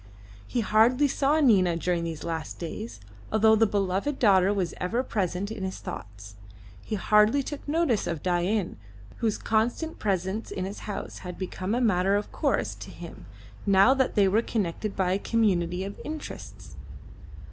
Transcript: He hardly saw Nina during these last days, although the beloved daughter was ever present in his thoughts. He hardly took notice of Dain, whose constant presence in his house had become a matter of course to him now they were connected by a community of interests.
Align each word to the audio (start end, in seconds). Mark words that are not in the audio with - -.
He 0.47 0.61
hardly 0.61 1.07
saw 1.07 1.39
Nina 1.41 1.77
during 1.77 2.03
these 2.03 2.23
last 2.23 2.57
days, 2.57 2.99
although 3.31 3.55
the 3.55 3.67
beloved 3.67 4.17
daughter 4.17 4.51
was 4.51 4.73
ever 4.77 5.03
present 5.03 5.51
in 5.51 5.63
his 5.63 5.77
thoughts. 5.77 6.37
He 6.81 6.95
hardly 6.95 7.43
took 7.43 7.67
notice 7.67 8.07
of 8.07 8.23
Dain, 8.23 8.77
whose 9.17 9.37
constant 9.37 9.99
presence 9.99 10.49
in 10.49 10.65
his 10.65 10.79
house 10.89 11.19
had 11.19 11.37
become 11.37 11.75
a 11.75 11.81
matter 11.81 12.15
of 12.15 12.31
course 12.31 12.73
to 12.73 12.89
him 12.89 13.27
now 13.67 13.93
they 13.93 14.27
were 14.27 14.41
connected 14.41 14.95
by 14.95 15.11
a 15.11 15.19
community 15.19 15.83
of 15.83 15.99
interests. 16.03 16.77